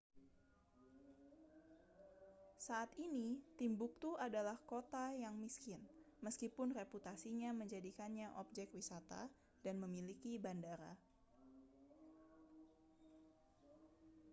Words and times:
saat 2.65 2.89
ini 3.07 3.31
timbuktu 3.59 4.09
adalah 4.25 4.57
kota 4.71 5.05
yang 5.23 5.35
miskin 5.43 5.77
meskipun 6.25 6.67
reputasinya 6.79 7.49
menjadikannya 7.61 8.27
objek 8.41 8.67
wisata 8.77 9.21
dan 9.65 9.75
memiliki 9.83 10.31
bandara 10.45 10.93